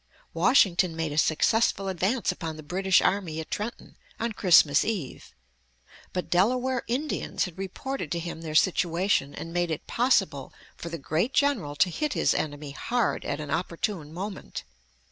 Washington 0.33 0.95
made 0.95 1.11
a 1.11 1.17
successful 1.19 1.87
advance 1.87 2.31
upon 2.31 2.57
the 2.57 2.63
British 2.63 3.03
army 3.03 3.39
at 3.39 3.51
Trenton, 3.51 3.97
on 4.19 4.31
Christmas 4.31 4.83
Eve; 4.83 5.35
but 6.11 6.31
Delaware 6.31 6.81
Indians 6.87 7.45
had 7.45 7.55
reported 7.55 8.11
to 8.13 8.17
him 8.17 8.41
their 8.41 8.55
situation, 8.55 9.35
and 9.35 9.53
made 9.53 9.69
it 9.69 9.85
possible 9.85 10.53
for 10.75 10.89
the 10.89 10.97
great 10.97 11.35
general 11.35 11.75
to 11.75 11.91
hit 11.91 12.13
his 12.13 12.33
enemy 12.33 12.71
hard 12.71 13.23
at 13.25 13.39
an 13.39 13.51
opportune 13.51 14.11
moment. 14.11 14.63